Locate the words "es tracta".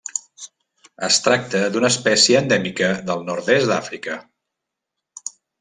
1.07-1.61